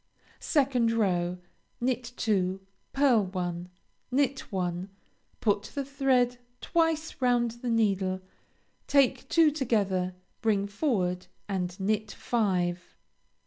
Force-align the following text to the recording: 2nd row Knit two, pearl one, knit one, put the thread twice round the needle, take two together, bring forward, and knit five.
2nd 0.39 0.97
row 0.97 1.37
Knit 1.79 2.11
two, 2.17 2.61
pearl 2.91 3.23
one, 3.23 3.69
knit 4.09 4.51
one, 4.51 4.89
put 5.41 5.61
the 5.75 5.85
thread 5.85 6.39
twice 6.59 7.21
round 7.21 7.51
the 7.61 7.69
needle, 7.69 8.19
take 8.87 9.29
two 9.29 9.51
together, 9.51 10.15
bring 10.41 10.65
forward, 10.65 11.27
and 11.47 11.79
knit 11.79 12.11
five. 12.11 12.95